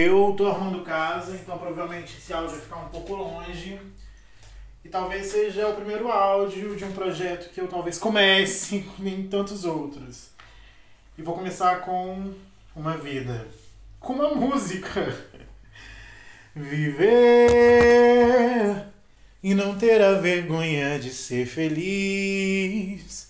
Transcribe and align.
Eu 0.00 0.32
tô 0.36 0.46
arrumando 0.46 0.84
casa, 0.84 1.34
então 1.34 1.58
provavelmente 1.58 2.18
esse 2.18 2.32
áudio 2.32 2.52
vai 2.52 2.60
ficar 2.60 2.76
um 2.76 2.88
pouco 2.88 3.16
longe. 3.16 3.80
E 4.84 4.88
talvez 4.88 5.26
seja 5.26 5.66
o 5.66 5.74
primeiro 5.74 6.06
áudio 6.06 6.76
de 6.76 6.84
um 6.84 6.92
projeto 6.92 7.52
que 7.52 7.60
eu 7.60 7.66
talvez 7.66 7.98
comece, 7.98 8.88
nem 8.96 9.26
tantos 9.26 9.64
outros. 9.64 10.28
E 11.18 11.22
vou 11.22 11.34
começar 11.34 11.80
com 11.80 12.32
uma 12.76 12.96
vida. 12.96 13.44
Com 13.98 14.12
uma 14.12 14.36
música. 14.36 15.18
Viver 16.54 17.16
e 19.42 19.52
não 19.52 19.76
ter 19.76 20.00
a 20.00 20.12
vergonha 20.12 20.96
de 21.00 21.10
ser 21.10 21.44
feliz. 21.44 23.27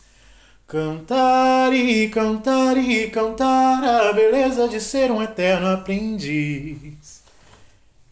Cantar 0.69 1.73
e 1.73 2.11
cantar 2.11 2.77
e 2.77 3.09
cantar 3.09 3.83
a 3.83 4.13
beleza 4.13 4.69
de 4.69 4.79
ser 4.79 5.11
um 5.11 5.23
eterno 5.23 5.67
aprendiz. 5.69 7.23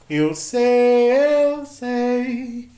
Eu 0.08 0.34
sei, 0.34 1.12
eu 1.52 1.66
sei 1.66 2.70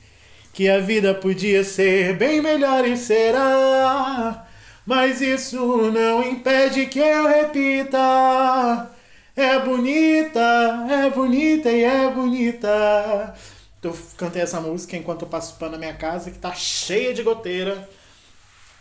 que 0.51 0.67
a 0.67 0.79
vida 0.79 1.15
podia 1.15 1.63
ser 1.63 2.17
bem 2.17 2.41
melhor 2.41 2.85
e 2.85 2.97
será, 2.97 4.45
mas 4.85 5.21
isso 5.21 5.89
não 5.93 6.27
impede 6.27 6.85
que 6.87 6.99
eu 6.99 7.25
repita. 7.25 8.91
É 9.33 9.59
bonita, 9.59 10.87
é 10.89 11.09
bonita 11.09 11.71
e 11.71 11.85
é 11.85 12.09
bonita. 12.09 13.33
Eu 13.81 13.97
cantei 14.17 14.41
essa 14.41 14.59
música 14.59 14.97
enquanto 14.97 15.21
eu 15.21 15.29
passo 15.29 15.55
pano 15.57 15.71
na 15.71 15.77
minha 15.77 15.93
casa 15.93 16.31
que 16.31 16.37
tá 16.37 16.53
cheia 16.53 17.13
de 17.13 17.23
goteira 17.23 17.87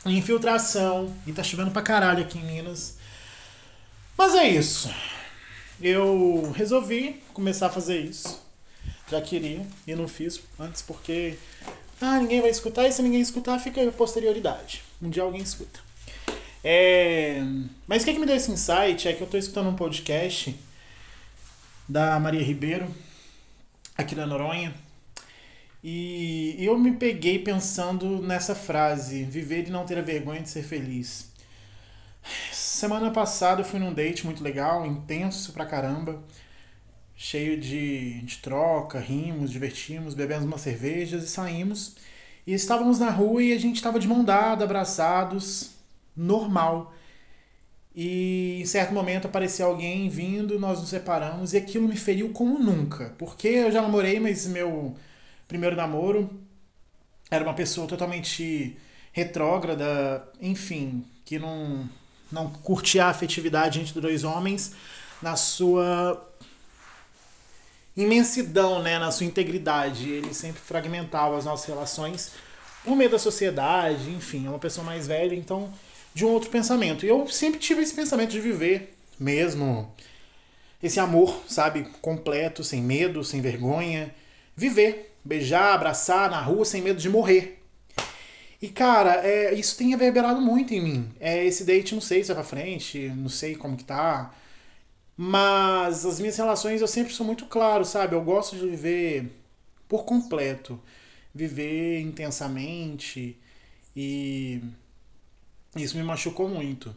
infiltração. 0.06 1.14
E 1.26 1.32
tá 1.32 1.42
chovendo 1.42 1.70
pra 1.70 1.82
caralho 1.82 2.22
aqui 2.22 2.38
em 2.38 2.44
Minas. 2.44 2.96
Mas 4.16 4.34
é 4.34 4.48
isso. 4.48 4.90
Eu 5.80 6.52
resolvi 6.56 7.22
começar 7.32 7.66
a 7.66 7.70
fazer 7.70 8.00
isso. 8.00 8.42
Já 9.10 9.20
queria 9.20 9.64
e 9.86 9.94
não 9.94 10.08
fiz 10.08 10.40
antes 10.58 10.82
porque. 10.82 11.38
Ah, 12.00 12.18
ninguém 12.18 12.40
vai 12.40 12.50
escutar 12.50 12.86
e 12.86 12.92
se 12.92 13.02
ninguém 13.02 13.20
escutar 13.20 13.58
fica 13.58 13.86
a 13.86 13.92
posterioridade. 13.92 14.82
Um 15.00 15.08
dia 15.08 15.22
alguém 15.22 15.40
escuta. 15.40 15.80
É... 16.62 17.40
Mas 17.86 18.02
o 18.02 18.04
que, 18.04 18.12
que 18.12 18.18
me 18.18 18.26
deu 18.26 18.36
esse 18.36 18.50
insight 18.50 19.08
é 19.08 19.12
que 19.12 19.22
eu 19.22 19.26
tô 19.26 19.36
escutando 19.36 19.68
um 19.68 19.76
podcast 19.76 20.54
da 21.88 22.18
Maria 22.20 22.42
Ribeiro, 22.42 22.92
aqui 23.96 24.14
da 24.14 24.26
Noronha. 24.26 24.74
E 25.82 26.56
eu 26.58 26.76
me 26.78 26.92
peguei 26.92 27.38
pensando 27.38 28.20
nessa 28.20 28.54
frase: 28.54 29.24
viver 29.24 29.68
e 29.68 29.70
não 29.70 29.86
ter 29.86 29.98
a 29.98 30.02
vergonha 30.02 30.42
de 30.42 30.50
ser 30.50 30.62
feliz. 30.62 31.30
Semana 32.52 33.10
passada 33.10 33.62
eu 33.62 33.64
fui 33.64 33.78
num 33.78 33.92
date 33.92 34.24
muito 34.26 34.42
legal, 34.42 34.86
intenso 34.86 35.52
pra 35.52 35.66
caramba, 35.66 36.22
cheio 37.16 37.58
de, 37.58 38.20
de 38.22 38.38
troca, 38.38 39.00
rimos, 39.00 39.50
divertimos, 39.50 40.14
bebemos 40.14 40.44
umas 40.44 40.60
cervejas 40.60 41.24
e 41.24 41.28
saímos. 41.28 41.96
E 42.46 42.54
estávamos 42.54 42.98
na 42.98 43.10
rua 43.10 43.42
e 43.42 43.52
a 43.52 43.58
gente 43.58 43.76
estava 43.76 43.98
de 44.00 44.08
mão 44.08 44.24
dada, 44.24 44.64
abraçados, 44.64 45.72
normal. 46.16 46.94
E 47.94 48.60
em 48.60 48.66
certo 48.66 48.92
momento 48.94 49.26
apareceu 49.26 49.66
alguém 49.66 50.08
vindo, 50.08 50.58
nós 50.58 50.80
nos 50.80 50.88
separamos 50.90 51.52
e 51.52 51.56
aquilo 51.56 51.88
me 51.88 51.96
feriu 51.96 52.30
como 52.30 52.58
nunca. 52.58 53.14
Porque 53.18 53.48
eu 53.48 53.72
já 53.72 53.82
namorei, 53.82 54.20
mas 54.20 54.46
meu 54.46 54.96
primeiro 55.48 55.74
namoro, 55.74 56.30
era 57.30 57.42
uma 57.42 57.54
pessoa 57.54 57.88
totalmente 57.88 58.78
retrógrada, 59.12 60.26
enfim, 60.40 61.04
que 61.24 61.38
não, 61.38 61.88
não 62.30 62.50
curtia 62.50 63.06
a 63.06 63.08
afetividade 63.08 63.80
entre 63.80 64.00
dois 64.00 64.22
homens 64.22 64.72
na 65.20 65.34
sua 65.34 66.24
imensidão, 67.96 68.82
né, 68.82 68.98
na 68.98 69.10
sua 69.10 69.26
integridade. 69.26 70.08
Ele 70.08 70.32
sempre 70.32 70.60
fragmentava 70.60 71.36
as 71.36 71.44
nossas 71.44 71.66
relações 71.66 72.32
por 72.84 72.94
meio 72.94 73.10
da 73.10 73.18
sociedade, 73.18 74.10
enfim, 74.10 74.46
é 74.46 74.48
uma 74.48 74.58
pessoa 74.58 74.84
mais 74.84 75.06
velha, 75.06 75.34
então 75.34 75.72
de 76.14 76.24
um 76.24 76.28
outro 76.28 76.50
pensamento. 76.50 77.04
E 77.04 77.08
eu 77.08 77.26
sempre 77.28 77.58
tive 77.58 77.82
esse 77.82 77.94
pensamento 77.94 78.30
de 78.30 78.40
viver 78.40 78.96
mesmo 79.18 79.92
esse 80.82 81.00
amor, 81.00 81.42
sabe, 81.48 81.88
completo, 82.00 82.62
sem 82.62 82.80
medo, 82.80 83.24
sem 83.24 83.40
vergonha, 83.40 84.14
viver 84.56 85.16
beijar, 85.28 85.74
abraçar 85.74 86.30
na 86.30 86.40
rua 86.40 86.64
sem 86.64 86.80
medo 86.80 86.98
de 86.98 87.08
morrer. 87.10 87.62
E 88.60 88.68
cara, 88.68 89.24
é, 89.24 89.54
isso 89.54 89.76
tem 89.76 89.90
reverberado 89.90 90.40
muito 90.40 90.72
em 90.72 90.80
mim. 90.80 91.10
É, 91.20 91.44
esse 91.44 91.64
date 91.64 91.94
não 91.94 92.00
sei 92.00 92.22
se 92.22 92.28
vai 92.28 92.42
pra 92.42 92.44
frente, 92.44 93.10
não 93.10 93.28
sei 93.28 93.54
como 93.54 93.76
que 93.76 93.84
tá. 93.84 94.34
Mas 95.16 96.06
as 96.06 96.18
minhas 96.18 96.36
relações 96.36 96.80
eu 96.80 96.88
sempre 96.88 97.12
sou 97.12 97.26
muito 97.26 97.46
claro, 97.46 97.84
sabe? 97.84 98.14
Eu 98.14 98.22
gosto 98.22 98.56
de 98.56 98.66
viver 98.66 99.30
por 99.86 100.04
completo. 100.04 100.80
Viver 101.34 102.00
intensamente. 102.00 103.38
E 103.94 104.62
isso 105.76 105.96
me 105.96 106.02
machucou 106.02 106.48
muito. 106.48 106.94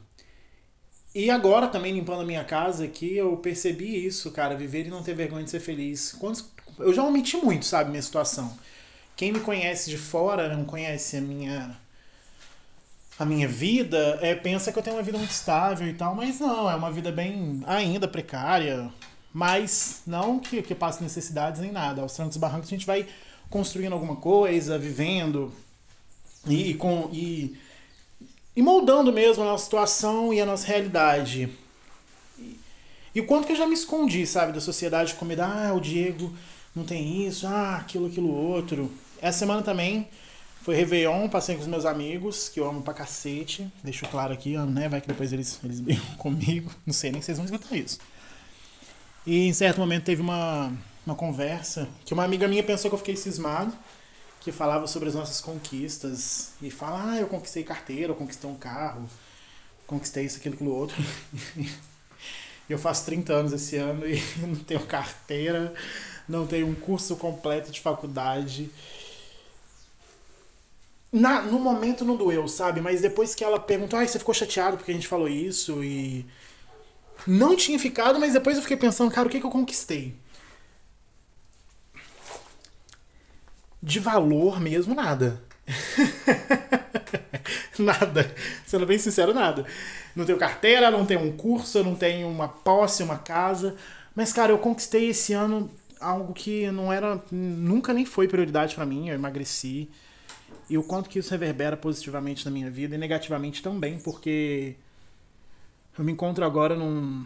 E 1.13 1.29
agora 1.29 1.67
também 1.67 1.93
limpando 1.93 2.21
a 2.21 2.25
minha 2.25 2.43
casa 2.43 2.85
aqui, 2.85 3.17
eu 3.17 3.35
percebi 3.37 4.05
isso, 4.05 4.31
cara, 4.31 4.55
viver 4.55 4.87
e 4.87 4.89
não 4.89 5.03
ter 5.03 5.13
vergonha 5.13 5.43
de 5.43 5.49
ser 5.49 5.59
feliz. 5.59 6.13
Quantos, 6.13 6.45
eu 6.79 6.93
já 6.93 7.03
omiti 7.03 7.37
muito, 7.37 7.65
sabe, 7.65 7.89
minha 7.89 8.01
situação. 8.01 8.57
Quem 9.15 9.31
me 9.31 9.39
conhece 9.39 9.89
de 9.89 9.97
fora, 9.97 10.55
não 10.55 10.65
conhece 10.65 11.17
a 11.17 11.21
minha 11.21 11.77
a 13.19 13.25
minha 13.25 13.47
vida, 13.47 14.17
é, 14.19 14.33
pensa 14.33 14.71
que 14.71 14.79
eu 14.79 14.81
tenho 14.81 14.95
uma 14.95 15.03
vida 15.03 15.17
muito 15.17 15.29
estável 15.29 15.87
e 15.87 15.93
tal, 15.93 16.15
mas 16.15 16.39
não, 16.39 16.69
é 16.69 16.75
uma 16.75 16.91
vida 16.91 17.11
bem 17.11 17.61
ainda 17.67 18.07
precária, 18.07 18.91
mas 19.31 20.01
não 20.07 20.39
que, 20.39 20.63
que 20.63 20.73
passe 20.73 21.03
necessidades 21.03 21.61
nem 21.61 21.71
nada. 21.71 22.01
Aos 22.01 22.15
trancos 22.15 22.35
e 22.35 22.39
barrancos 22.39 22.67
a 22.67 22.71
gente 22.71 22.85
vai 22.85 23.05
construindo 23.47 23.93
alguma 23.93 24.15
coisa, 24.15 24.79
vivendo 24.79 25.53
e, 26.47 26.71
e 26.71 26.73
com 26.73 27.09
e, 27.13 27.55
e 28.55 28.61
moldando 28.61 29.13
mesmo 29.13 29.43
a 29.43 29.45
nossa 29.45 29.65
situação 29.65 30.33
e 30.33 30.41
a 30.41 30.45
nossa 30.45 30.65
realidade. 30.65 31.49
E, 33.13 33.21
o 33.21 33.25
quanto 33.25 33.45
que 33.45 33.51
eu 33.51 33.57
já 33.57 33.67
me 33.67 33.73
escondi, 33.73 34.25
sabe, 34.25 34.53
da 34.53 34.61
sociedade 34.61 35.13
com 35.15 35.25
medo, 35.25 35.43
ah, 35.43 35.73
o 35.75 35.79
Diego 35.79 36.33
não 36.75 36.85
tem 36.85 37.27
isso, 37.27 37.45
ah, 37.47 37.77
aquilo, 37.77 38.07
aquilo 38.07 38.29
outro. 38.29 38.91
Essa 39.21 39.39
semana 39.39 39.61
também 39.61 40.07
foi 40.61 40.75
Réveillon, 40.75 41.27
passei 41.27 41.55
com 41.55 41.61
os 41.61 41.67
meus 41.67 41.85
amigos, 41.85 42.47
que 42.47 42.59
eu 42.59 42.69
amo 42.69 42.81
pra 42.81 42.93
cacete. 42.93 43.67
Deixo 43.83 44.07
claro 44.07 44.31
aqui, 44.31 44.57
né? 44.57 44.87
Vai 44.87 45.01
que 45.01 45.07
depois 45.07 45.33
eles, 45.33 45.59
eles 45.63 45.79
brigam 45.81 46.05
comigo. 46.17 46.71
Não 46.85 46.93
sei 46.93 47.11
nem 47.11 47.19
se 47.19 47.25
vocês 47.25 47.37
vão 47.37 47.45
escutar 47.45 47.75
isso. 47.75 47.99
E 49.25 49.47
em 49.47 49.53
certo 49.53 49.79
momento 49.79 50.05
teve 50.05 50.21
uma, 50.21 50.71
uma 51.05 51.15
conversa 51.15 51.89
que 52.05 52.13
uma 52.13 52.23
amiga 52.23 52.47
minha 52.47 52.63
pensou 52.63 52.89
que 52.89 52.95
eu 52.95 52.99
fiquei 52.99 53.15
cismado, 53.15 53.73
que 54.39 54.51
falava 54.51 54.87
sobre 54.87 55.09
as 55.09 55.15
nossas 55.15 55.41
conquistas. 55.41 56.53
E 56.61 56.71
fala, 56.71 57.13
ah, 57.13 57.17
eu 57.19 57.27
conquistei 57.27 57.63
carteira, 57.63 58.11
eu 58.11 58.15
conquistei 58.15 58.49
um 58.49 58.55
carro, 58.55 59.09
conquistei 59.85 60.25
isso, 60.25 60.37
aquilo, 60.37 60.55
aquilo 60.55 60.73
outro. 60.73 60.95
eu 62.69 62.77
faço 62.79 63.03
30 63.05 63.33
anos 63.33 63.53
esse 63.53 63.75
ano 63.75 64.07
e 64.07 64.21
não 64.39 64.55
tenho 64.55 64.85
carteira 64.85 65.73
não 66.31 66.47
tenho 66.47 66.67
um 66.67 66.73
curso 66.73 67.15
completo 67.17 67.71
de 67.71 67.81
faculdade. 67.81 68.71
Na, 71.11 71.41
no 71.41 71.59
momento 71.59 72.05
não 72.05 72.15
doeu, 72.15 72.47
sabe? 72.47 72.79
Mas 72.79 73.01
depois 73.01 73.35
que 73.35 73.43
ela 73.43 73.59
perguntou, 73.59 73.99
ai, 73.99 74.07
você 74.07 74.17
ficou 74.17 74.33
chateado 74.33 74.77
porque 74.77 74.91
a 74.91 74.93
gente 74.93 75.07
falou 75.07 75.27
isso 75.27 75.83
e. 75.83 76.25
Não 77.27 77.55
tinha 77.55 77.77
ficado, 77.77 78.19
mas 78.19 78.33
depois 78.33 78.55
eu 78.55 78.63
fiquei 78.63 78.77
pensando, 78.77 79.11
cara, 79.11 79.27
o 79.27 79.31
que, 79.31 79.39
que 79.39 79.45
eu 79.45 79.51
conquistei? 79.51 80.15
De 83.83 83.99
valor 83.99 84.59
mesmo, 84.59 84.95
nada. 84.95 85.41
nada. 87.77 88.33
Sendo 88.65 88.85
bem 88.85 88.97
sincero, 88.97 89.33
nada. 89.33 89.65
Não 90.15 90.25
tenho 90.25 90.37
carteira, 90.37 90.89
não 90.89 91.05
tenho 91.05 91.21
um 91.21 91.35
curso, 91.35 91.83
não 91.83 91.95
tenho 91.95 92.27
uma 92.27 92.47
posse, 92.47 93.03
uma 93.03 93.17
casa. 93.17 93.75
Mas, 94.15 94.33
cara, 94.33 94.51
eu 94.51 94.57
conquistei 94.57 95.09
esse 95.09 95.33
ano 95.33 95.69
algo 96.01 96.33
que 96.33 96.69
não 96.71 96.91
era 96.91 97.23
nunca 97.31 97.93
nem 97.93 98.05
foi 98.05 98.27
prioridade 98.27 98.75
para 98.75 98.85
mim, 98.85 99.09
eu 99.09 99.15
emagreci. 99.15 99.89
E 100.69 100.77
o 100.77 100.83
quanto 100.83 101.09
que 101.09 101.19
isso 101.19 101.31
reverbera 101.31 101.77
positivamente 101.77 102.45
na 102.45 102.51
minha 102.51 102.69
vida 102.69 102.95
e 102.95 102.97
negativamente 102.97 103.61
também, 103.61 103.99
porque 103.99 104.75
eu 105.97 106.03
me 106.03 106.11
encontro 106.11 106.43
agora 106.45 106.75
num 106.75 107.25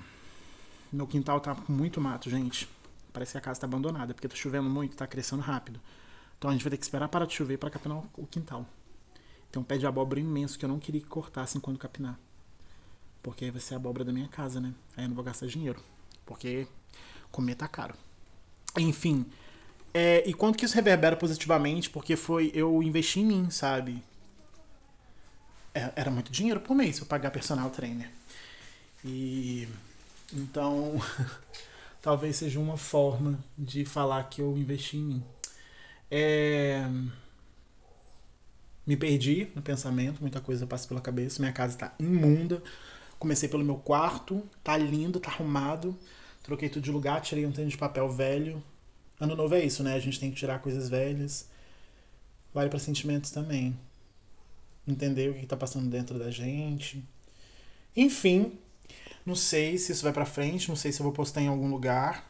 meu 0.92 1.07
quintal 1.07 1.39
tá 1.39 1.54
com 1.54 1.74
muito 1.74 2.00
mato, 2.00 2.30
gente. 2.30 2.69
Parece 3.12 3.33
que 3.33 3.38
a 3.38 3.42
casa 3.42 3.62
tá 3.62 3.68
abandonada, 3.68 4.13
porque 4.13 4.27
tá 4.27 4.36
chovendo 4.36 4.69
muito, 4.69 4.95
tá 4.95 5.06
crescendo 5.06 5.42
rápido. 5.42 5.80
Então 6.38 6.50
a 6.50 6.54
gente 6.54 6.63
vai 6.63 6.72
ter 6.72 6.77
que 6.77 6.83
esperar 6.83 7.07
parar 7.07 7.25
de 7.25 7.33
chover 7.33 7.57
para 7.57 7.69
capinar 7.69 8.04
o 8.16 8.27
quintal. 8.27 8.66
Tem 9.51 9.62
um 9.62 9.66
pé 9.66 9.77
de 9.77 9.86
abóbora 9.86 10.19
imenso 10.19 10.57
que 10.57 10.66
eu 10.66 10.69
não 10.69 10.80
queria 10.80 11.01
que 11.01 11.07
cortasse 11.07 11.57
enquanto 11.57 11.77
capinar. 11.77 12.19
Porque 13.22 13.45
aí 13.45 13.51
vai 13.51 13.62
ser 13.62 13.74
a 13.74 13.77
abóbora 13.77 14.06
da 14.06 14.12
minha 14.12 14.27
casa, 14.27 14.60
né? 14.60 14.74
Aí 14.95 15.06
eu 15.06 15.10
não 15.10 15.16
vou 15.16 15.24
gastar 15.24 15.48
dinheiro. 15.48 15.81
Porque 16.25 16.68
comer 17.31 17.56
tá 17.56 17.68
caro. 17.68 17.95
Enfim. 18.77 19.25
É, 19.94 20.24
e 20.27 20.33
quanto 20.33 20.57
que 20.57 20.66
isso 20.66 20.75
reverbera 20.75 21.16
positivamente, 21.16 21.89
porque 21.89 22.16
foi 22.16 22.51
eu 22.54 22.83
investi 22.83 23.22
em 23.22 23.25
mim, 23.25 23.50
sabe? 23.50 24.04
É, 25.74 25.92
era 25.95 26.12
muito 26.12 26.31
dinheiro 26.31 26.60
por 26.60 26.75
mês 26.75 27.00
pra 27.00 27.07
pagar 27.07 27.31
personal 27.31 27.69
trainer. 27.69 28.10
E. 29.04 29.68
Então. 30.33 31.00
talvez 32.06 32.36
seja 32.36 32.60
uma 32.60 32.77
forma 32.77 33.39
de 33.57 33.83
falar 33.83 34.30
que 34.30 34.39
eu 34.39 34.56
investi 34.56 34.95
em 34.95 35.01
mim. 35.01 35.24
É... 36.12 36.88
Me 38.86 38.95
perdi 38.95 39.48
no 39.56 39.62
pensamento, 39.63 40.22
muita 40.22 40.39
coisa 40.39 40.68
passa 40.68 40.88
pela 40.88 41.01
cabeça, 41.01 41.42
minha 41.42 41.51
casa 41.51 41.74
está 41.74 41.95
imunda. 41.98 42.62
Comecei 43.18 43.50
pelo 43.50 43.66
meu 43.66 43.77
quarto, 43.77 44.44
tá 44.63 44.77
lindo, 44.77 45.19
tá 45.19 45.31
arrumado. 45.31 45.98
Troquei 46.46 46.70
tudo 46.70 46.84
de 46.84 46.92
lugar, 46.92 47.22
tirei 47.22 47.44
um 47.44 47.52
tênis 47.52 47.72
de 47.72 47.78
papel 47.78 48.08
velho. 48.08 48.64
Ano 49.20 49.36
novo 49.36 49.56
é 49.56 49.66
isso, 49.66 49.82
né? 49.82 49.96
A 49.96 50.00
gente 50.00 50.20
tem 50.20 50.30
que 50.30 50.38
tirar 50.38 50.60
coisas 50.60 50.88
velhas. 50.88 51.50
Vale 52.54 52.70
para 52.70 52.78
sentimentos 52.78 53.32
também. 53.32 53.76
Entender 54.88 55.32
o 55.32 55.34
que 55.34 55.48
tá 55.48 55.58
passando 55.58 55.90
dentro 55.90 56.20
da 56.20 56.30
gente. 56.30 57.04
Enfim, 57.98 58.60
não 59.26 59.34
sei 59.34 59.80
se 59.80 59.92
isso 59.92 60.04
vai 60.04 60.14
para 60.14 60.24
frente, 60.24 60.70
não 60.70 60.76
sei 60.76 60.92
se 60.92 61.00
eu 61.00 61.04
vou 61.04 61.12
postar 61.12 61.42
em 61.42 61.48
algum 61.48 61.68
lugar. 61.68 62.30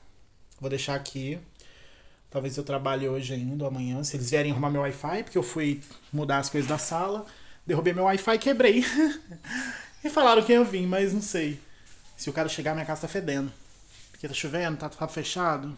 Vou 0.61 0.69
deixar 0.69 0.95
aqui. 0.95 1.37
Talvez 2.29 2.55
eu 2.55 2.63
trabalhe 2.63 3.09
hoje 3.09 3.33
ainda 3.33 3.65
ou 3.65 3.69
amanhã. 3.69 4.01
Se 4.01 4.15
eles 4.15 4.29
vierem 4.29 4.53
arrumar 4.53 4.69
meu 4.69 4.83
Wi-Fi, 4.83 5.23
porque 5.23 5.37
eu 5.37 5.43
fui 5.43 5.81
mudar 6.13 6.37
as 6.37 6.49
coisas 6.49 6.69
da 6.69 6.77
sala, 6.77 7.25
derrubei 7.67 7.91
meu 7.91 8.05
Wi-Fi 8.05 8.35
e 8.35 8.39
quebrei. 8.39 8.85
e 10.01 10.09
falaram 10.09 10.41
que 10.41 10.53
eu 10.53 10.63
vim, 10.63 10.87
mas 10.87 11.11
não 11.11 11.21
sei. 11.21 11.59
Se 12.15 12.29
o 12.29 12.33
cara 12.33 12.47
chegar, 12.47 12.73
minha 12.73 12.85
casa 12.85 13.01
tá 13.01 13.07
fedendo. 13.09 13.51
Porque 14.15 14.29
tá 14.29 14.33
chovendo, 14.33 14.77
tá 14.77 14.87
tudo 14.87 15.05
fechado. 15.09 15.77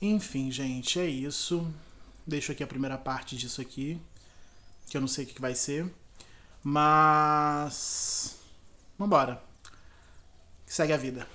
Enfim, 0.00 0.52
gente, 0.52 1.00
é 1.00 1.06
isso. 1.06 1.68
Deixo 2.24 2.52
aqui 2.52 2.62
a 2.62 2.66
primeira 2.66 2.96
parte 2.96 3.36
disso 3.36 3.60
aqui. 3.60 4.00
Que 4.86 4.96
eu 4.96 5.00
não 5.00 5.08
sei 5.08 5.24
o 5.24 5.26
que 5.26 5.40
vai 5.40 5.56
ser. 5.56 5.92
Mas. 6.62 8.38
Vambora 8.96 9.42
segue 10.64 10.92
a 10.92 10.96
vida. 10.96 11.26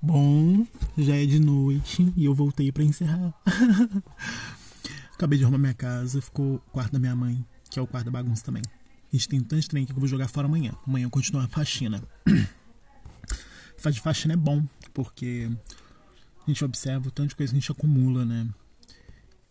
Bom, 0.00 0.64
já 0.96 1.16
é 1.16 1.26
de 1.26 1.40
noite 1.40 2.12
e 2.16 2.24
eu 2.24 2.34
voltei 2.34 2.70
para 2.70 2.84
encerrar. 2.84 3.34
Acabei 5.14 5.38
de 5.38 5.44
arrumar 5.44 5.58
minha 5.58 5.74
casa, 5.74 6.22
ficou 6.22 6.54
o 6.54 6.58
quarto 6.70 6.92
da 6.92 7.00
minha 7.00 7.16
mãe, 7.16 7.44
que 7.68 7.78
é 7.80 7.82
o 7.82 7.86
quarto 7.88 8.04
da 8.04 8.12
bagunça 8.12 8.44
também. 8.44 8.62
A 9.12 9.16
gente 9.16 9.28
tem 9.28 9.40
tanto 9.42 9.68
trem 9.68 9.84
que 9.84 9.92
eu 9.92 9.96
vou 9.96 10.08
jogar 10.08 10.26
fora 10.26 10.46
amanhã. 10.46 10.72
Amanhã 10.86 11.04
eu 11.04 11.10
continuo 11.10 11.42
a 11.42 11.48
faxina. 11.48 12.02
Fazer 13.76 14.00
faxina 14.00 14.32
é 14.32 14.36
bom, 14.36 14.64
porque 14.94 15.50
a 16.46 16.50
gente 16.50 16.64
observa 16.64 17.08
o 17.08 17.10
tanto 17.10 17.30
de 17.30 17.36
coisa 17.36 17.52
que 17.52 17.58
a 17.58 17.60
gente 17.60 17.70
acumula, 17.70 18.24
né? 18.24 18.48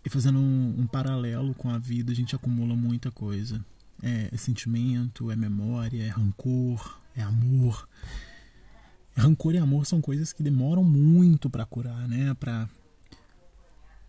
E 0.04 0.10
fazendo 0.10 0.40
um, 0.40 0.76
um, 0.80 0.88
paralelo 0.88 1.54
com 1.54 1.70
a 1.70 1.78
vida, 1.78 2.12
a 2.12 2.16
gente 2.16 2.36
acumula 2.36 2.76
muita 2.76 3.12
coisa. 3.12 3.64
É, 4.02 4.30
é 4.32 4.38
sentimento, 4.38 5.30
é 5.30 5.36
memória, 5.36 6.02
é 6.02 6.08
rancor, 6.08 7.00
é 7.16 7.22
amor. 7.22 7.88
Rancor 9.16 9.54
e 9.54 9.60
amor 9.60 9.86
são 9.86 10.02
coisas 10.02 10.34
que 10.34 10.42
demoram 10.42 10.84
muito 10.84 11.52
para 11.52 11.66
curar, 11.66 12.08
né? 12.08 12.34
Para 12.34 12.68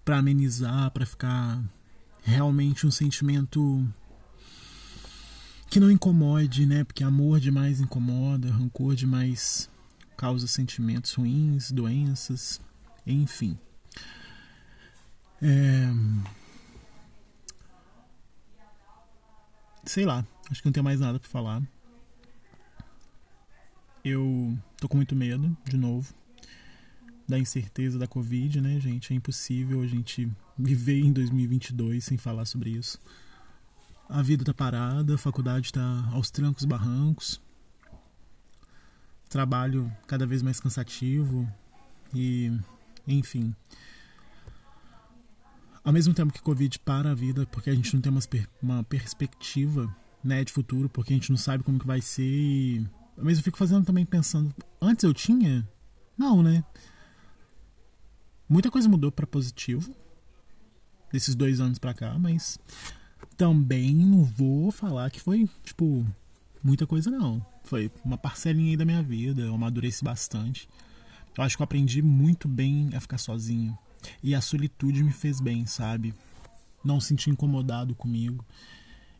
para 0.04 0.18
amenizar, 0.18 0.90
para 0.90 1.06
ficar 1.06 1.62
realmente 2.22 2.86
um 2.86 2.90
sentimento 2.90 3.86
que 5.72 5.80
não 5.80 5.90
incomode, 5.90 6.66
né? 6.66 6.84
Porque 6.84 7.02
amor 7.02 7.40
demais 7.40 7.80
incomoda, 7.80 8.50
rancor 8.50 8.94
demais 8.94 9.70
causa 10.18 10.46
sentimentos 10.46 11.14
ruins, 11.14 11.70
doenças, 11.72 12.60
enfim. 13.06 13.56
É... 15.40 15.90
Sei 19.86 20.04
lá, 20.04 20.26
acho 20.50 20.60
que 20.60 20.68
não 20.68 20.74
tem 20.74 20.82
mais 20.82 21.00
nada 21.00 21.18
para 21.18 21.30
falar. 21.30 21.62
Eu 24.04 24.54
tô 24.76 24.90
com 24.90 24.98
muito 24.98 25.16
medo, 25.16 25.56
de 25.64 25.78
novo, 25.78 26.12
da 27.26 27.38
incerteza 27.38 27.98
da 27.98 28.06
Covid, 28.06 28.60
né, 28.60 28.78
gente? 28.78 29.14
É 29.14 29.16
impossível 29.16 29.80
a 29.80 29.86
gente 29.86 30.30
viver 30.58 31.00
em 31.00 31.14
2022 31.14 32.04
sem 32.04 32.18
falar 32.18 32.44
sobre 32.44 32.68
isso. 32.68 33.00
A 34.14 34.20
vida 34.20 34.44
tá 34.44 34.52
parada, 34.52 35.14
a 35.14 35.18
faculdade 35.18 35.72
tá 35.72 36.06
aos 36.12 36.30
trancos 36.30 36.66
barrancos. 36.66 37.40
Trabalho 39.26 39.90
cada 40.06 40.26
vez 40.26 40.42
mais 40.42 40.60
cansativo 40.60 41.50
e, 42.12 42.52
enfim, 43.08 43.56
ao 45.82 45.94
mesmo 45.94 46.12
tempo 46.12 46.30
que 46.30 46.42
Covid 46.42 46.78
para 46.80 47.12
a 47.12 47.14
vida, 47.14 47.46
porque 47.46 47.70
a 47.70 47.74
gente 47.74 47.94
não 47.94 48.02
tem 48.02 48.12
uma, 48.12 48.20
uma 48.62 48.84
perspectiva 48.84 49.88
né, 50.22 50.44
de 50.44 50.52
futuro, 50.52 50.90
porque 50.90 51.14
a 51.14 51.16
gente 51.16 51.30
não 51.30 51.38
sabe 51.38 51.64
como 51.64 51.78
que 51.78 51.86
vai 51.86 52.02
ser. 52.02 52.22
E... 52.22 52.86
Mas 53.16 53.38
eu 53.38 53.44
fico 53.44 53.56
fazendo 53.56 53.86
também 53.86 54.04
pensando, 54.04 54.54
antes 54.78 55.04
eu 55.04 55.14
tinha? 55.14 55.66
Não, 56.18 56.42
né? 56.42 56.62
Muita 58.46 58.70
coisa 58.70 58.90
mudou 58.90 59.10
para 59.10 59.26
positivo 59.26 59.96
desses 61.10 61.34
dois 61.34 61.60
anos 61.60 61.78
para 61.78 61.94
cá, 61.94 62.18
mas 62.18 62.58
também 63.42 63.92
não 63.92 64.22
vou 64.22 64.70
falar 64.70 65.10
que 65.10 65.18
foi, 65.18 65.50
tipo, 65.64 66.06
muita 66.62 66.86
coisa 66.86 67.10
não. 67.10 67.44
Foi 67.64 67.90
uma 68.04 68.16
parcelinha 68.16 68.70
aí 68.70 68.76
da 68.76 68.84
minha 68.84 69.02
vida, 69.02 69.42
eu 69.42 69.52
amadureci 69.52 70.04
bastante. 70.04 70.68
Eu 71.36 71.42
acho 71.42 71.56
que 71.56 71.62
eu 71.62 71.64
aprendi 71.64 72.00
muito 72.02 72.46
bem 72.46 72.90
a 72.94 73.00
ficar 73.00 73.18
sozinho. 73.18 73.76
E 74.22 74.32
a 74.32 74.40
solitude 74.40 75.02
me 75.02 75.10
fez 75.10 75.40
bem, 75.40 75.66
sabe? 75.66 76.14
Não 76.84 77.00
senti 77.00 77.30
incomodado 77.30 77.96
comigo. 77.96 78.44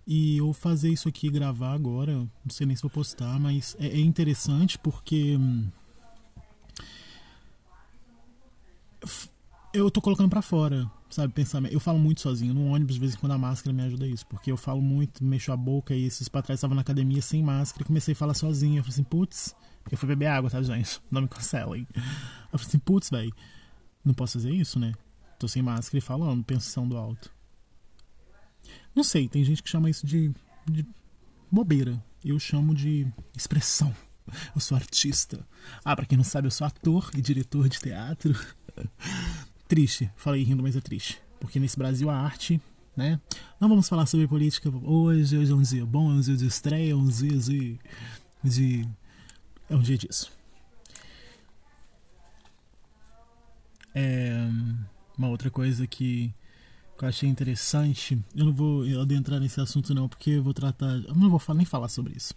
E 0.06 0.36
eu 0.36 0.52
fazer 0.52 0.90
isso 0.90 1.08
aqui, 1.08 1.28
gravar 1.28 1.72
agora, 1.72 2.18
não 2.44 2.50
sei 2.50 2.64
nem 2.64 2.76
se 2.76 2.82
vou 2.82 2.90
postar, 2.92 3.40
mas 3.40 3.76
é, 3.80 3.88
é 3.88 4.00
interessante 4.00 4.78
porque. 4.78 5.36
Hum, 5.36 5.66
eu 9.72 9.90
tô 9.90 10.00
colocando 10.00 10.28
para 10.28 10.42
fora, 10.42 10.90
sabe? 11.10 11.32
Pensamento. 11.32 11.72
Eu 11.72 11.80
falo 11.80 11.98
muito 11.98 12.20
sozinho. 12.20 12.54
No 12.54 12.66
ônibus, 12.66 12.94
de 12.94 13.00
vez 13.00 13.14
em 13.14 13.18
quando 13.18 13.32
a 13.32 13.38
máscara 13.38 13.74
me 13.74 13.82
ajuda 13.82 14.06
isso. 14.06 14.26
Porque 14.26 14.50
eu 14.50 14.56
falo 14.56 14.80
muito, 14.80 15.24
mexo 15.24 15.52
a 15.52 15.56
boca 15.56 15.94
e 15.94 16.04
esses 16.04 16.28
pra 16.28 16.42
trás 16.42 16.58
estavam 16.58 16.74
na 16.74 16.82
academia 16.82 17.22
sem 17.22 17.42
máscara 17.42 17.82
e 17.82 17.86
comecei 17.86 18.12
a 18.12 18.16
falar 18.16 18.34
sozinho. 18.34 18.78
Eu 18.78 18.82
falei 18.82 18.94
assim, 18.94 19.04
putz, 19.04 19.54
eu 19.90 19.98
fui 19.98 20.08
beber 20.08 20.26
água, 20.26 20.50
tá, 20.50 20.62
gente? 20.62 21.00
Não 21.10 21.22
me 21.22 21.28
cancelem. 21.28 21.86
Eu 22.52 22.58
falei 22.58 22.66
assim, 22.66 22.78
putz, 22.78 23.10
velho 23.10 23.32
não 24.04 24.14
posso 24.14 24.34
fazer 24.34 24.52
isso, 24.52 24.78
né? 24.78 24.94
Tô 25.38 25.46
sem 25.48 25.62
máscara 25.62 25.98
e 25.98 26.00
falando, 26.00 26.44
pensando 26.44 26.96
alto. 26.96 27.32
Não 28.94 29.02
sei, 29.02 29.28
tem 29.28 29.44
gente 29.44 29.62
que 29.62 29.68
chama 29.68 29.90
isso 29.90 30.06
de, 30.06 30.32
de 30.66 30.86
bobeira. 31.50 32.02
Eu 32.24 32.38
chamo 32.38 32.74
de 32.74 33.06
expressão. 33.36 33.94
Eu 34.54 34.60
sou 34.60 34.76
artista. 34.76 35.46
Ah, 35.84 35.96
pra 35.96 36.06
quem 36.06 36.16
não 36.16 36.24
sabe, 36.24 36.46
eu 36.46 36.50
sou 36.50 36.66
ator 36.66 37.10
e 37.16 37.20
diretor 37.20 37.68
de 37.68 37.78
teatro. 37.78 38.34
triste. 39.72 40.10
Falei 40.16 40.42
rindo, 40.42 40.62
mas 40.62 40.76
é 40.76 40.82
triste. 40.82 41.18
Porque 41.40 41.58
nesse 41.58 41.78
Brasil 41.78 42.10
a 42.10 42.14
arte, 42.14 42.60
né? 42.94 43.18
Não 43.58 43.70
vamos 43.70 43.88
falar 43.88 44.04
sobre 44.04 44.28
política 44.28 44.68
hoje. 44.68 45.38
Hoje 45.38 45.50
é 45.50 45.54
um 45.54 45.62
dia 45.62 45.86
bom, 45.86 46.10
é 46.10 46.14
um 46.14 46.20
dia 46.20 46.36
de 46.36 46.46
estreia, 46.46 46.92
é 46.92 46.94
um 46.94 47.06
dia 47.06 47.38
de. 47.38 47.78
de 48.44 48.88
é 49.70 49.74
um 49.74 49.80
dia 49.80 49.96
disso. 49.96 50.30
É, 53.94 54.46
uma 55.16 55.28
outra 55.28 55.50
coisa 55.50 55.86
que, 55.86 56.34
eu 57.00 57.08
achei 57.08 57.26
interessante, 57.26 58.18
eu 58.34 58.44
não 58.44 58.52
vou 58.52 58.84
adentrar 59.00 59.40
nesse 59.40 59.58
assunto 59.58 59.94
não, 59.94 60.06
porque 60.06 60.32
eu 60.32 60.42
vou 60.42 60.52
tratar, 60.52 60.96
eu 60.96 61.14
não 61.14 61.30
vou 61.30 61.40
nem 61.54 61.64
falar 61.64 61.88
sobre 61.88 62.14
isso. 62.14 62.34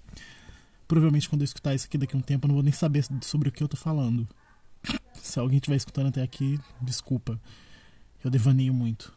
Provavelmente 0.87 1.27
quando 1.27 1.41
eu 1.41 1.45
escutar 1.45 1.75
isso 1.75 1.85
aqui 1.85 1.97
daqui 1.97 2.15
a 2.15 2.19
um 2.19 2.21
tempo 2.21 2.45
eu 2.45 2.47
não 2.47 2.55
vou 2.55 2.63
nem 2.63 2.71
saber 2.71 3.05
sobre 3.21 3.49
o 3.49 3.51
que 3.51 3.61
eu 3.61 3.67
tô 3.67 3.75
falando. 3.75 4.25
Se 5.35 5.39
alguém 5.41 5.57
estiver 5.57 5.75
escutando 5.75 6.07
até 6.07 6.21
aqui, 6.21 6.57
desculpa. 6.81 7.37
Eu 8.23 8.31
devaneio 8.31 8.73
muito. 8.73 9.13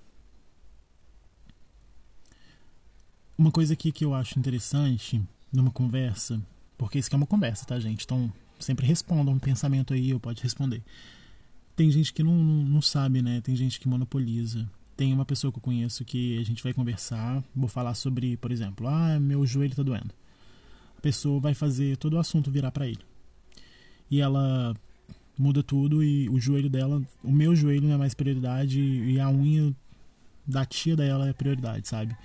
Uma 3.39 3.53
coisa 3.53 3.73
aqui 3.73 3.93
que 3.93 4.05
eu 4.05 4.13
acho 4.13 4.37
interessante 4.37 5.23
numa 5.53 5.71
conversa, 5.71 6.43
porque 6.77 6.99
isso 6.99 7.07
aqui 7.07 7.15
é 7.15 7.19
uma 7.19 7.27
conversa, 7.27 7.65
tá, 7.65 7.79
gente? 7.79 8.05
Então 8.05 8.33
sempre 8.59 8.85
respondam 8.85 9.33
um 9.33 9.39
pensamento 9.39 9.95
aí, 9.95 10.11
eu 10.11 10.19
pode 10.19 10.43
responder 10.43 10.83
tem 11.77 11.89
gente 11.93 12.13
que 12.13 12.25
não, 12.25 12.35
não 12.35 12.83
sabe, 12.83 13.23
né? 13.23 13.41
Tem 13.41 13.55
gente 13.55 13.79
que 13.79 13.87
monopoliza. 13.87 14.69
Tem 14.97 15.13
uma 15.13 15.25
pessoa 15.25 15.53
que 15.53 15.59
eu 15.59 15.63
conheço 15.63 16.05
que 16.05 16.37
a 16.41 16.45
gente 16.45 16.61
vai 16.61 16.75
conversar, 16.75 17.41
vou 17.55 17.69
falar 17.69 17.95
sobre, 17.95 18.37
por 18.37 18.51
exemplo, 18.51 18.89
ah, 18.89 19.21
meu 19.21 19.47
joelho 19.47 19.77
tá 19.77 19.85
doendo. 19.85 20.13
A 20.97 21.01
pessoa 21.01 21.39
vai 21.39 21.55
fazer 21.55 21.97
todo 21.97 22.15
o 22.15 22.19
assunto 22.19 22.51
virar 22.51 22.73
para 22.73 22.89
ele. 22.89 22.99
E 24.11 24.21
ela 24.21 24.75
muda 25.39 25.63
tudo 25.63 26.03
e 26.03 26.29
o 26.29 26.41
joelho 26.41 26.69
dela, 26.69 27.01
o 27.23 27.31
meu 27.31 27.55
joelho 27.55 27.87
não 27.87 27.95
é 27.95 27.97
mais 27.97 28.15
prioridade 28.15 28.81
e 28.81 29.21
a 29.21 29.31
unha 29.31 29.75
da 30.47 30.65
tia 30.65 30.97
dela 30.97 31.29
é 31.29 31.33
prioridade, 31.33 31.87
sabe? 31.87 32.17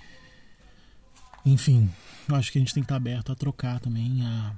Enfim, 1.46 1.90
eu 2.28 2.34
acho 2.34 2.50
que 2.50 2.58
a 2.58 2.60
gente 2.60 2.74
tem 2.74 2.82
que 2.82 2.86
estar 2.86 2.96
aberto 2.96 3.30
a 3.30 3.34
trocar 3.34 3.78
também, 3.78 4.22
a, 4.22 4.56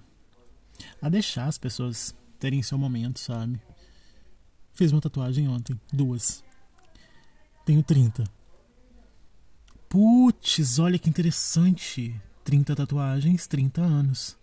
a 1.03 1.09
deixar 1.09 1.47
as 1.47 1.59
pessoas 1.59 2.15
terem 2.39 2.63
seu 2.63 2.79
momento, 2.79 3.19
sabe? 3.19 3.61
Fiz 4.73 4.93
uma 4.93 5.01
tatuagem 5.01 5.49
ontem, 5.49 5.79
duas. 5.93 6.45
Tenho 7.65 7.83
30. 7.83 8.25
Putz, 9.89 10.79
olha 10.79 10.99
que 10.99 11.09
interessante. 11.09 12.15
30 12.45 12.77
tatuagens, 12.77 13.47
30 13.49 13.83
anos. 13.83 14.39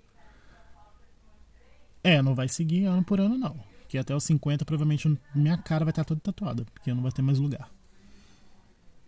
É, 2.03 2.21
não 2.21 2.35
vai 2.35 2.49
seguir 2.49 2.85
ano 2.85 3.03
por 3.03 3.21
ano, 3.21 3.37
não. 3.37 3.72
Que 3.93 3.99
até 3.99 4.15
os 4.15 4.23
50, 4.23 4.65
provavelmente, 4.65 5.07
minha 5.35 5.55
cara 5.55 5.85
vai 5.85 5.91
estar 5.91 6.03
toda 6.03 6.19
tatuada, 6.19 6.65
porque 6.73 6.91
não 6.91 7.03
vai 7.03 7.11
ter 7.11 7.21
mais 7.21 7.37
lugar. 7.37 7.69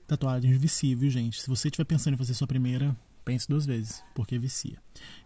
Tatuagens 0.05 0.61
vicia, 0.61 0.95
viu, 0.95 1.09
gente? 1.09 1.41
Se 1.41 1.47
você 1.47 1.69
estiver 1.69 1.85
pensando 1.85 2.13
em 2.13 2.17
fazer 2.17 2.35
sua 2.35 2.45
primeira, 2.45 2.95
pense 3.25 3.49
duas 3.49 3.65
vezes, 3.65 4.03
porque 4.13 4.37
vicia. 4.37 4.77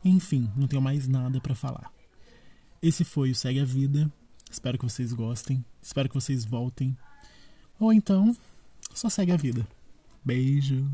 Enfim, 0.01 0.49
não 0.55 0.65
tenho 0.65 0.81
mais 0.81 1.09
nada 1.09 1.41
para 1.41 1.53
falar. 1.53 1.91
Esse 2.81 3.03
foi 3.03 3.31
o 3.31 3.35
Segue 3.35 3.59
a 3.59 3.65
Vida. 3.65 4.09
Espero 4.49 4.77
que 4.77 4.85
vocês 4.85 5.11
gostem. 5.11 5.65
Espero 5.81 6.07
que 6.07 6.15
vocês 6.15 6.45
voltem. 6.45 6.97
Ou 7.77 7.91
então, 7.91 8.33
só 8.93 9.09
segue 9.09 9.33
a 9.33 9.35
vida. 9.35 9.67
Beijo. 10.23 10.89